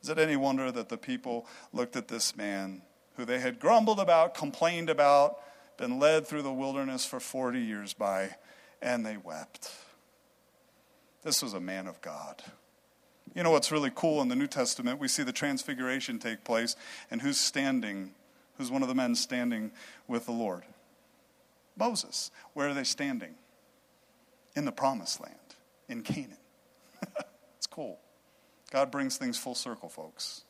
[0.02, 2.82] Is it any wonder that the people looked at this man
[3.16, 5.40] who they had grumbled about, complained about,
[5.78, 8.36] been led through the wilderness for 40 years by,
[8.82, 9.72] and they wept?
[11.24, 12.42] This was a man of God.
[13.36, 15.00] You know what's really cool in the New Testament?
[15.00, 16.76] We see the transfiguration take place,
[17.12, 18.12] and who's standing?
[18.58, 19.72] Who's one of the men standing
[20.08, 20.64] with the Lord?
[21.78, 22.32] Moses.
[22.54, 23.36] Where are they standing?
[24.56, 25.36] In the promised land,
[25.88, 26.39] in Canaan.
[27.58, 28.00] it's cool.
[28.72, 30.44] God brings things full circle, folks.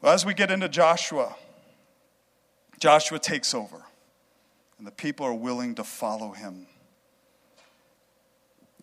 [0.00, 1.34] Well, as we get into Joshua,
[2.78, 3.82] Joshua takes over,
[4.78, 6.66] and the people are willing to follow him.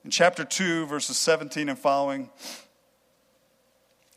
[0.03, 2.29] In chapter 2, verses 17 and following,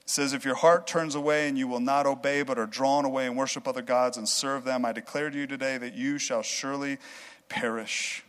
[0.07, 3.05] it says, If your heart turns away and you will not obey, but are drawn
[3.05, 6.19] away and worship other gods and serve them, I declare to you today that you
[6.19, 6.99] shall surely
[7.49, 8.25] perish.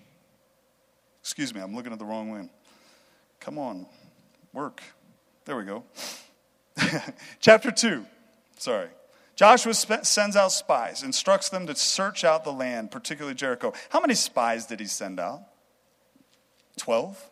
[1.21, 2.49] Excuse me, I'm looking at the wrong one.
[3.39, 3.85] Come on,
[4.53, 4.81] work.
[5.45, 5.83] There we go.
[7.39, 8.05] Chapter 2.
[8.57, 8.89] Sorry.
[9.37, 13.71] Joshua sends out spies, instructs them to search out the land, particularly Jericho.
[13.89, 15.43] How many spies did he send out?
[16.75, 17.23] Twelve?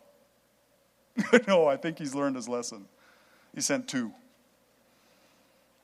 [1.48, 2.86] no, I think he's learned his lesson.
[3.54, 4.12] He sent two.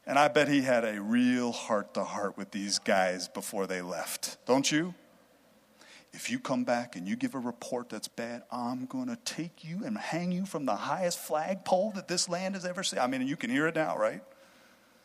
[0.06, 3.82] And I bet he had a real heart to heart with these guys before they
[3.82, 4.36] left.
[4.46, 4.94] Don't you?
[6.12, 9.64] If you come back and you give a report that's bad, I'm going to take
[9.64, 12.98] you and hang you from the highest flagpole that this land has ever seen.
[12.98, 14.22] I mean, you can hear it now, right?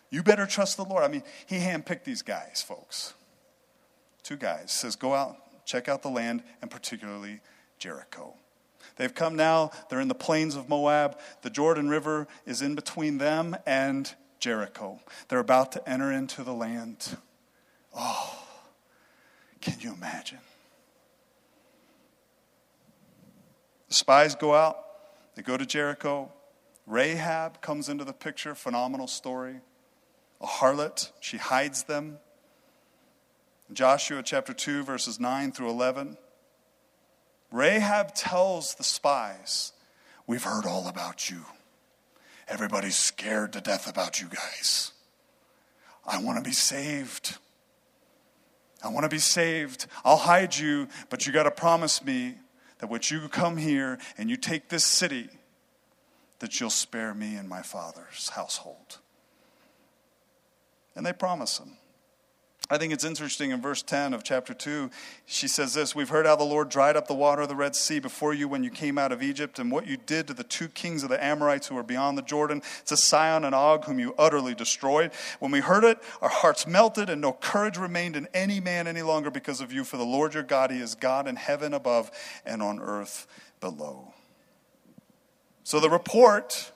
[0.09, 1.03] You better trust the Lord.
[1.03, 3.13] I mean, he handpicked these guys, folks.
[4.23, 4.71] Two guys.
[4.71, 7.39] Says, go out, check out the land, and particularly
[7.79, 8.33] Jericho.
[8.97, 11.19] They've come now, they're in the plains of Moab.
[11.41, 14.99] The Jordan River is in between them and Jericho.
[15.29, 17.17] They're about to enter into the land.
[17.95, 18.43] Oh,
[19.61, 20.39] can you imagine?
[23.87, 24.77] The spies go out,
[25.35, 26.31] they go to Jericho.
[26.85, 29.57] Rahab comes into the picture, phenomenal story.
[30.39, 32.19] A harlot, she hides them.
[33.73, 36.17] Joshua chapter 2, verses 9 through 11.
[37.51, 39.73] Rahab tells the spies,
[40.25, 41.45] We've heard all about you.
[42.47, 44.91] Everybody's scared to death about you guys.
[46.05, 47.37] I want to be saved.
[48.83, 49.87] I want to be saved.
[50.05, 52.35] I'll hide you, but you got to promise me
[52.79, 55.29] that when you come here and you take this city,
[56.39, 58.99] that you'll spare me and my father's household.
[60.95, 61.77] And they promise him.
[62.69, 64.89] I think it's interesting in verse 10 of chapter 2,
[65.25, 67.77] she says this We've heard how the Lord dried up the water of the Red
[67.77, 70.43] Sea before you when you came out of Egypt, and what you did to the
[70.43, 73.99] two kings of the Amorites who were beyond the Jordan, to Sihon and Og, whom
[73.99, 75.11] you utterly destroyed.
[75.39, 79.01] When we heard it, our hearts melted, and no courage remained in any man any
[79.01, 79.85] longer because of you.
[79.85, 82.11] For the Lord your God, He is God in heaven above
[82.45, 83.27] and on earth
[83.61, 84.13] below.
[85.63, 86.73] So the report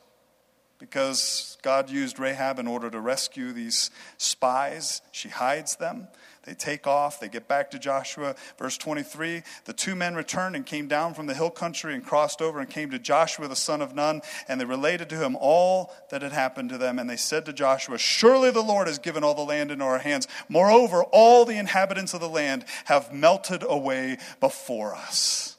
[0.82, 5.04] because God used Rahab in order to rescue these spies.
[5.12, 6.08] She hides them.
[6.44, 8.36] They take off, they get back to Joshua.
[8.58, 12.42] Verse 23 The two men returned and came down from the hill country and crossed
[12.42, 15.94] over and came to Joshua the son of Nun, and they related to him all
[16.10, 16.98] that had happened to them.
[16.98, 20.00] And they said to Joshua, Surely the Lord has given all the land into our
[20.00, 20.28] hands.
[20.50, 25.58] Moreover, all the inhabitants of the land have melted away before us.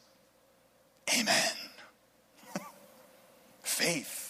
[1.17, 1.53] Amen.
[3.63, 4.22] Faith.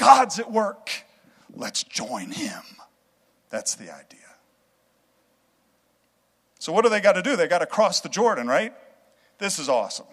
[0.00, 1.04] God's at work.
[1.54, 2.62] Let's join him.
[3.50, 4.18] That's the idea.
[6.58, 7.36] So, what do they got to do?
[7.36, 8.72] They got to cross the Jordan, right?
[9.38, 10.06] This is awesome.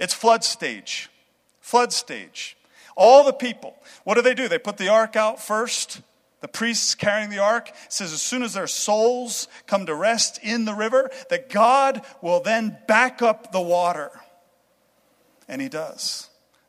[0.00, 1.10] It's flood stage.
[1.60, 2.56] Flood stage.
[2.96, 4.48] All the people, what do they do?
[4.48, 6.00] They put the ark out first.
[6.40, 10.64] The priests carrying the ark says as soon as their soles come to rest in
[10.64, 14.10] the river, that God will then back up the water.
[15.46, 16.27] And he does.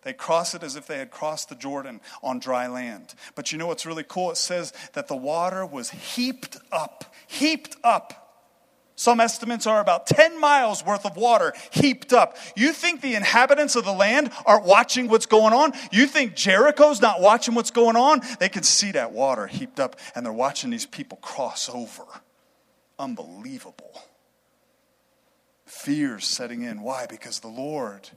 [0.09, 3.13] They cross it as if they had crossed the Jordan on dry land.
[3.35, 4.31] But you know what's really cool?
[4.31, 8.47] It says that the water was heaped up, heaped up.
[8.95, 12.37] Some estimates are about 10 miles worth of water heaped up.
[12.55, 15.73] You think the inhabitants of the land aren't watching what's going on?
[15.91, 18.21] You think Jericho's not watching what's going on?
[18.39, 22.05] They can see that water heaped up and they're watching these people cross over.
[22.97, 24.01] Unbelievable.
[25.67, 26.81] Fear setting in.
[26.81, 27.05] Why?
[27.05, 28.09] Because the Lord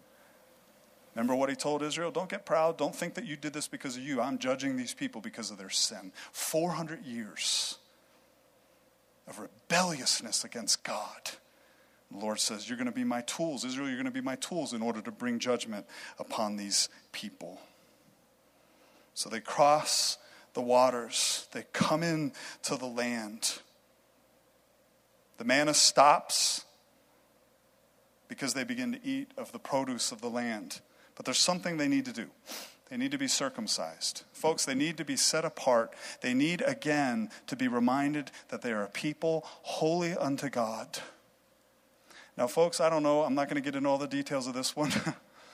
[1.14, 2.10] Remember what he told Israel?
[2.10, 2.78] Don't get proud.
[2.78, 4.20] Don't think that you did this because of you.
[4.20, 6.12] I'm judging these people because of their sin.
[6.32, 7.76] 400 years
[9.28, 11.30] of rebelliousness against God.
[12.10, 13.64] The Lord says, You're going to be my tools.
[13.64, 15.86] Israel, you're going to be my tools in order to bring judgment
[16.18, 17.60] upon these people.
[19.14, 20.18] So they cross
[20.54, 22.32] the waters, they come in
[22.64, 23.58] to the land.
[25.38, 26.64] The manna stops
[28.28, 30.80] because they begin to eat of the produce of the land.
[31.22, 32.26] But there's something they need to do.
[32.90, 34.24] They need to be circumcised.
[34.32, 35.94] Folks, they need to be set apart.
[36.20, 40.98] They need, again, to be reminded that they are a people holy unto God.
[42.36, 44.54] Now, folks, I don't know, I'm not going to get into all the details of
[44.54, 44.90] this one.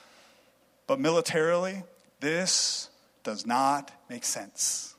[0.87, 1.83] but militarily,
[2.19, 2.89] this
[3.23, 4.95] does not make sense.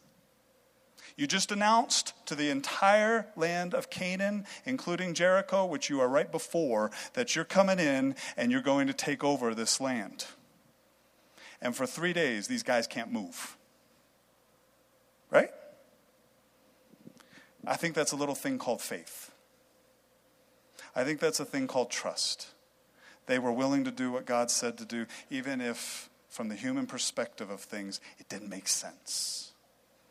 [1.16, 6.30] You just announced to the entire land of Canaan, including Jericho, which you are right
[6.30, 10.26] before, that you're coming in and you're going to take over this land.
[11.62, 13.56] And for three days, these guys can't move.
[15.30, 15.50] Right?
[17.66, 19.30] I think that's a little thing called faith.
[20.96, 22.48] I think that's a thing called trust.
[23.26, 26.86] They were willing to do what God said to do, even if, from the human
[26.86, 29.52] perspective of things, it didn't make sense.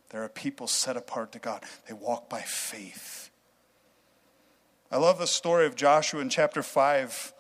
[0.10, 3.30] There are people set apart to God, they walk by faith.
[4.92, 7.34] I love the story of Joshua in chapter 5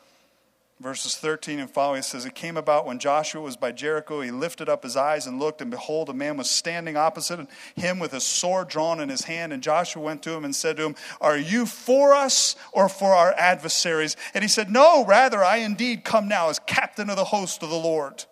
[0.80, 4.32] verses 13 and following it says it came about when joshua was by jericho he
[4.32, 8.13] lifted up his eyes and looked and behold a man was standing opposite him with
[8.13, 9.51] a sword drawn in his hand.
[9.51, 13.13] And joshua went to him and said to him are you for us or for
[13.13, 17.25] our adversaries and he said no rather i indeed come now as captain of the
[17.25, 18.23] host of the lord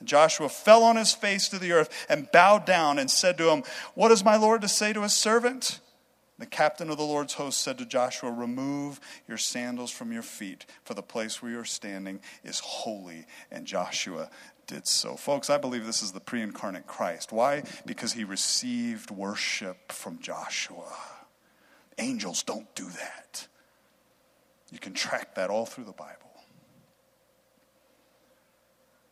[0.00, 3.50] and joshua fell on his face to the earth and bowed down and said to
[3.50, 3.62] him
[3.94, 5.78] what is my lord to say to his servant
[6.38, 10.66] the captain of the Lord's host said to Joshua, Remove your sandals from your feet,
[10.82, 13.26] for the place where you're standing is holy.
[13.52, 14.30] And Joshua
[14.66, 15.14] did so.
[15.14, 17.30] Folks, I believe this is the pre incarnate Christ.
[17.30, 17.62] Why?
[17.86, 20.92] Because he received worship from Joshua.
[21.98, 23.46] Angels don't do that.
[24.72, 26.32] You can track that all through the Bible.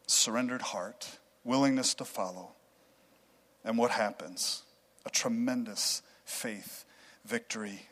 [0.08, 2.52] Surrendered heart, willingness to follow.
[3.64, 4.64] And what happens?
[5.06, 6.84] A tremendous faith
[7.24, 7.88] victory.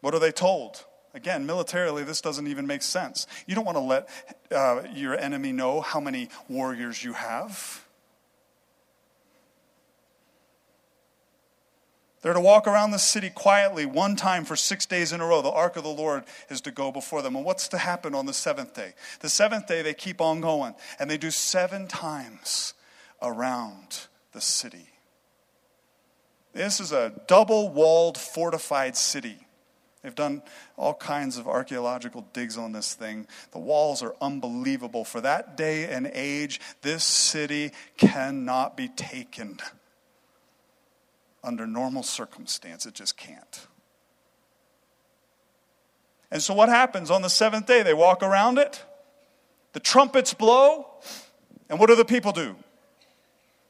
[0.00, 0.84] What are they told?
[1.14, 3.26] Again, militarily, this doesn't even make sense.
[3.46, 4.08] You don't want to let
[4.52, 7.84] uh, your enemy know how many warriors you have.
[12.20, 15.40] They're to walk around the city quietly one time for six days in a row.
[15.40, 17.36] The ark of the Lord is to go before them.
[17.36, 18.94] And what's to happen on the seventh day?
[19.20, 22.74] The seventh day, they keep on going, and they do seven times
[23.22, 24.90] around the city.
[26.52, 29.46] This is a double walled, fortified city.
[30.02, 30.42] They've done
[30.76, 33.26] all kinds of archaeological digs on this thing.
[33.50, 35.04] The walls are unbelievable.
[35.04, 39.58] For that day and age, this city cannot be taken.
[41.42, 43.66] Under normal circumstance, it just can't.
[46.30, 47.82] And so, what happens on the seventh day?
[47.82, 48.84] They walk around it,
[49.72, 50.86] the trumpets blow,
[51.68, 52.56] and what do the people do?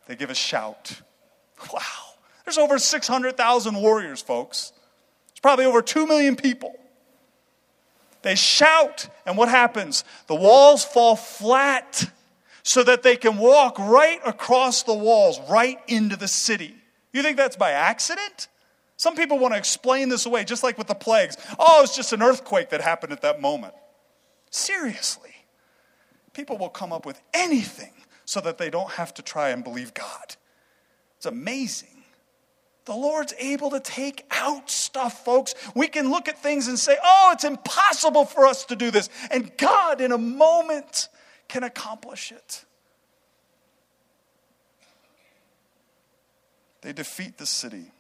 [0.07, 1.01] They give a shout.
[1.73, 2.08] Wow.
[2.49, 4.73] There's over 600,000 warriors, folks.
[5.29, 6.75] There's probably over 2 million people.
[8.23, 10.03] They shout, and what happens?
[10.29, 12.11] The walls fall flat
[12.63, 16.75] so that they can walk right across the walls, right into the city.
[17.13, 18.49] You think that's by accident?
[18.97, 21.37] Some people want to explain this away, just like with the plagues.
[21.59, 23.75] Oh, it's just an earthquake that happened at that moment.
[24.49, 25.35] Seriously.
[26.33, 27.93] People will come up with anything
[28.25, 30.37] so that they don't have to try and believe God.
[31.19, 31.98] It's amazing.
[32.89, 35.55] The Lord's able to take out stuff, folks.
[35.75, 39.11] We can look at things and say, oh, it's impossible for us to do this.
[39.31, 41.11] And God, in a moment,
[41.49, 42.65] can accomplish it.
[46.81, 47.93] They defeat the city.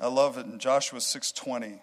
[0.00, 1.80] I love it in Joshua 6:20.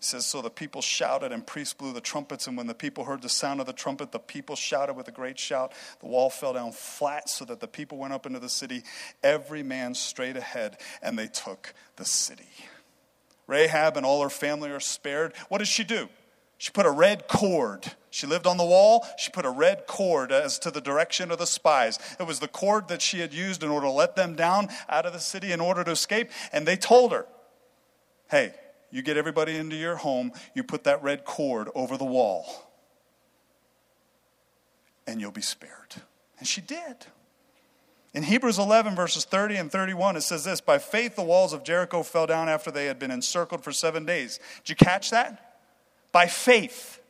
[0.00, 2.46] He says, So the people shouted, and priests blew the trumpets.
[2.46, 5.12] And when the people heard the sound of the trumpet, the people shouted with a
[5.12, 5.72] great shout.
[6.00, 8.82] The wall fell down flat, so that the people went up into the city,
[9.22, 12.48] every man straight ahead, and they took the city.
[13.46, 15.34] Rahab and all her family are spared.
[15.50, 16.08] What does she do?
[16.56, 17.92] She put a red cord.
[18.08, 19.06] She lived on the wall.
[19.18, 21.98] She put a red cord as to the direction of the spies.
[22.18, 25.04] It was the cord that she had used in order to let them down out
[25.04, 26.30] of the city in order to escape.
[26.52, 27.26] And they told her,
[28.30, 28.54] hey,
[28.90, 32.70] you get everybody into your home, you put that red cord over the wall,
[35.06, 35.96] and you'll be spared.
[36.38, 37.06] And she did.
[38.12, 41.62] In Hebrews 11, verses 30 and 31, it says this By faith, the walls of
[41.62, 44.40] Jericho fell down after they had been encircled for seven days.
[44.64, 45.58] Did you catch that?
[46.10, 47.00] By faith.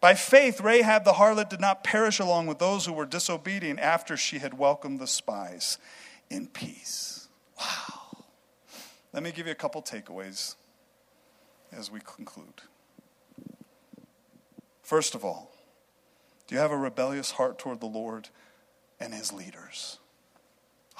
[0.00, 4.18] By faith, Rahab the harlot did not perish along with those who were disobedient after
[4.18, 5.78] she had welcomed the spies
[6.28, 7.28] in peace.
[7.58, 8.03] Wow.
[9.14, 10.56] Let me give you a couple takeaways
[11.70, 12.62] as we conclude.
[14.82, 15.52] First of all,
[16.48, 18.28] do you have a rebellious heart toward the Lord
[18.98, 20.00] and his leaders?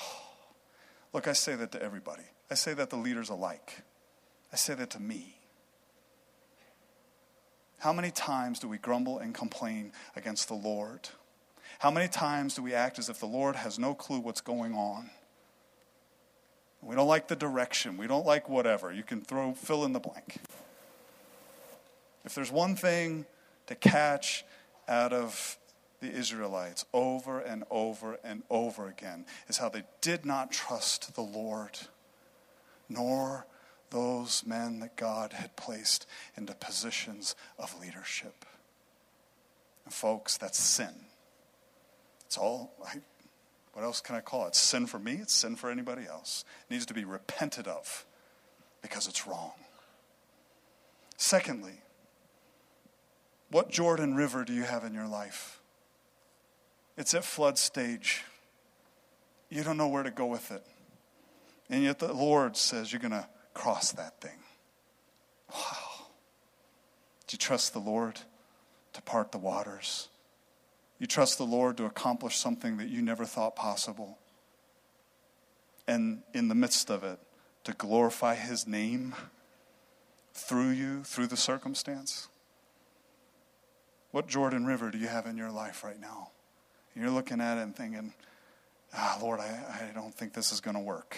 [0.01, 0.29] Oh,
[1.12, 2.23] look, I say that to everybody.
[2.49, 3.83] I say that to leaders alike.
[4.53, 5.41] I say that to me.
[7.79, 11.09] How many times do we grumble and complain against the Lord?
[11.81, 14.73] How many times do we act as if the Lord has no clue what's going
[14.73, 15.11] on?
[16.85, 17.97] We don't like the direction.
[17.97, 18.93] We don't like whatever.
[18.93, 20.37] You can throw, fill in the blank.
[22.24, 23.26] If there's one thing
[23.66, 24.45] to catch
[24.89, 25.59] out of
[26.01, 31.22] the Israelites over and over and over again, is how they did not trust the
[31.22, 31.78] Lord,
[32.89, 33.47] nor
[33.91, 36.07] those men that God had placed
[36.37, 38.45] into positions of leadership.
[39.85, 40.95] And folks, that's sin.
[42.26, 43.01] It's all, I,
[43.75, 44.55] what else can I call it?
[44.55, 46.45] sin for me, it's sin for anybody else.
[46.68, 48.07] It needs to be repented of
[48.81, 49.53] because it's wrong.
[51.16, 51.81] Secondly,
[53.51, 55.61] what Jordan River do you have in your life?
[56.97, 58.25] It's at flood stage.
[59.49, 60.64] You don't know where to go with it.
[61.68, 64.39] And yet the Lord says you're going to cross that thing.
[65.53, 66.07] Wow.
[67.27, 68.20] Do you trust the Lord
[68.93, 70.09] to part the waters?
[70.99, 74.18] You trust the Lord to accomplish something that you never thought possible.
[75.86, 77.18] And in the midst of it,
[77.64, 79.14] to glorify His name
[80.32, 82.28] through you, through the circumstance.
[84.11, 86.30] What Jordan River do you have in your life right now?
[86.95, 88.12] You're looking at it and thinking,
[88.95, 91.16] ah, Lord, I, I don't think this is going to work.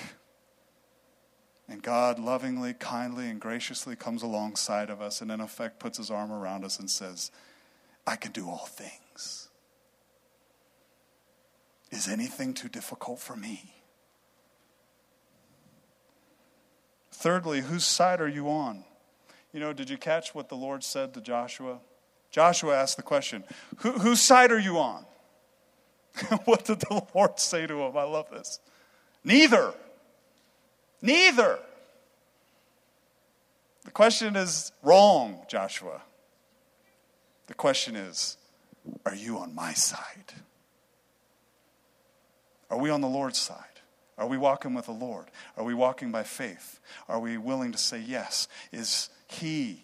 [1.69, 6.11] And God lovingly, kindly, and graciously comes alongside of us and, in effect, puts his
[6.11, 7.31] arm around us and says,
[8.07, 9.06] I can do all things
[11.91, 13.75] is anything too difficult for me?
[17.13, 18.85] Thirdly, whose side are you on?
[19.53, 21.79] You know, did you catch what the Lord said to Joshua?
[22.31, 23.45] Joshua asked the question,
[23.79, 25.07] Who, whose side are you on?
[26.45, 27.97] what did the Lord say to him?
[27.97, 28.61] I love this.
[29.25, 29.73] Neither.
[31.01, 31.59] Neither.
[33.85, 36.03] The question is wrong, Joshua.
[37.47, 38.37] The question is,
[39.05, 40.33] are you on my side?
[42.71, 43.65] Are we on the Lord's side?
[44.19, 45.27] Are we walking with the Lord?
[45.57, 46.81] Are we walking by faith?
[47.09, 48.49] Are we willing to say yes?
[48.73, 49.83] Is He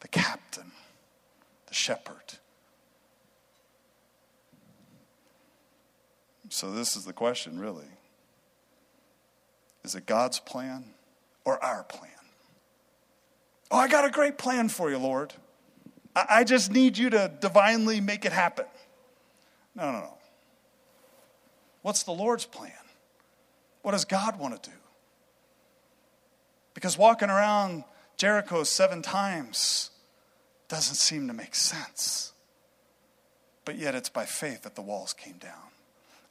[0.00, 0.72] the captain,
[1.66, 2.38] the shepherd?
[6.48, 7.86] So, this is the question, really.
[9.84, 10.84] Is it God's plan
[11.44, 12.10] or our plan?
[13.70, 15.32] Oh, I got a great plan for you, Lord.
[16.16, 18.66] I just need you to divinely make it happen.
[19.76, 20.14] No, no, no.
[21.82, 22.72] What's the Lord's plan?
[23.82, 24.76] What does God want to do?
[26.74, 27.84] Because walking around
[28.16, 29.90] Jericho seven times
[30.68, 32.32] doesn't seem to make sense.
[33.64, 35.70] But yet it's by faith that the walls came down.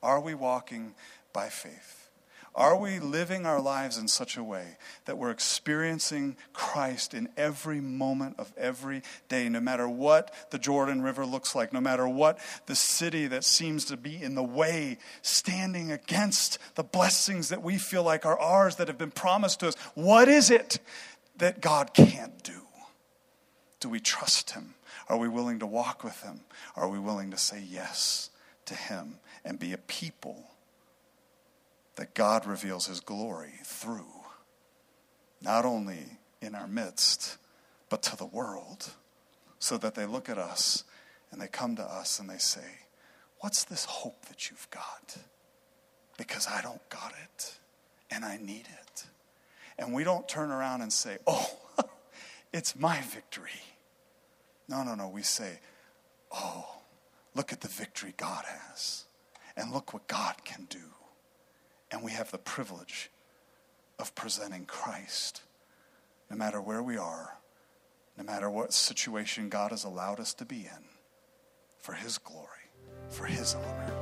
[0.01, 0.93] Are we walking
[1.33, 1.98] by faith?
[2.55, 7.79] Are we living our lives in such a way that we're experiencing Christ in every
[7.79, 12.39] moment of every day, no matter what the Jordan River looks like, no matter what
[12.65, 17.77] the city that seems to be in the way, standing against the blessings that we
[17.77, 19.75] feel like are ours that have been promised to us?
[19.93, 20.79] What is it
[21.37, 22.61] that God can't do?
[23.79, 24.73] Do we trust Him?
[25.07, 26.41] Are we willing to walk with Him?
[26.75, 28.31] Are we willing to say yes
[28.65, 30.48] to Him and be a people?
[31.99, 34.23] That God reveals his glory through,
[35.41, 37.35] not only in our midst,
[37.89, 38.91] but to the world,
[39.59, 40.85] so that they look at us
[41.29, 42.85] and they come to us and they say,
[43.41, 45.17] What's this hope that you've got?
[46.17, 47.55] Because I don't got it
[48.09, 49.03] and I need it.
[49.77, 51.49] And we don't turn around and say, Oh,
[52.53, 53.61] it's my victory.
[54.69, 55.09] No, no, no.
[55.09, 55.59] We say,
[56.31, 56.65] Oh,
[57.35, 59.03] look at the victory God has.
[59.57, 60.79] And look what God can do.
[61.91, 63.09] And we have the privilege
[63.97, 65.41] of presenting Christ
[66.29, 67.37] no matter where we are,
[68.17, 70.83] no matter what situation God has allowed us to be in,
[71.79, 72.45] for His glory,
[73.09, 73.95] for His honor.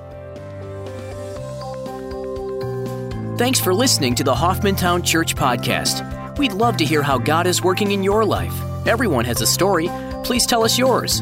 [3.38, 6.38] Thanks for listening to the Hoffmantown Church Podcast.
[6.38, 8.54] We'd love to hear how God is working in your life.
[8.88, 9.90] Everyone has a story.
[10.24, 11.22] Please tell us yours.